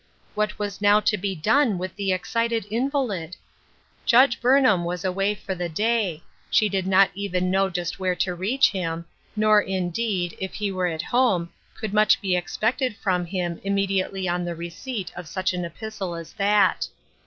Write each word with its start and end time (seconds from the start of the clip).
What 0.33 0.57
was 0.57 0.81
now 0.81 0.99
to 0.99 1.15
be 1.15 1.35
done 1.35 1.77
with 1.77 1.95
the 1.95 2.11
ex 2.11 2.31
cited 2.31 2.65
invalid? 2.71 3.35
Judge 4.03 4.41
Burnham 4.41 4.83
was 4.83 5.05
away 5.05 5.35
for 5.35 5.53
the 5.53 5.69
day; 5.69 6.23
she 6.49 6.67
did 6.69 6.87
not 6.87 7.11
even 7.13 7.51
know 7.51 7.69
just 7.69 7.99
where 7.99 8.15
to 8.15 8.33
reach 8.33 8.71
him, 8.71 9.05
nor, 9.35 9.61
indeed, 9.61 10.35
if 10.39 10.55
he 10.55 10.71
were 10.71 10.87
at 10.87 11.03
home 11.03 11.49
could 11.75 11.93
much 11.93 12.13
DAYS 12.13 12.17
OF 12.17 12.21
PRIVILEGE. 12.61 12.77
267 12.79 12.89
be 12.89 12.91
expected 12.95 12.95
from 12.95 13.25
him 13.27 13.61
immediately 13.63 14.27
on 14.27 14.43
the 14.43 14.55
receipt 14.55 15.11
of 15.15 15.27
such 15.27 15.53
an 15.53 15.63
epistle 15.63 16.15
as 16.15 16.33
that. 16.33 16.87